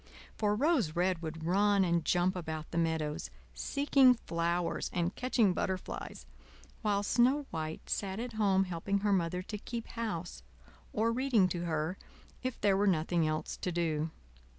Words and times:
For 0.35 0.55
Rose 0.55 0.95
Red 0.95 1.21
would 1.21 1.45
run 1.45 1.83
and 1.85 2.03
jump 2.03 2.35
about 2.35 2.71
the 2.71 2.77
meadows, 2.79 3.29
seeking 3.53 4.15
flowers 4.15 4.89
and 4.91 5.13
catching 5.13 5.53
butterflies, 5.53 6.25
while 6.81 7.03
Snow 7.03 7.45
White 7.51 7.87
sat 7.87 8.19
at 8.19 8.33
home 8.33 8.63
helping 8.63 9.01
her 9.01 9.13
Mother 9.13 9.43
to 9.43 9.59
keep 9.59 9.85
house, 9.89 10.41
or 10.91 11.11
reading 11.11 11.47
to 11.49 11.65
her 11.65 11.99
if 12.41 12.59
there 12.61 12.75
were 12.75 12.87
nothing 12.87 13.27
else 13.27 13.55
to 13.57 13.71
do. 13.71 14.09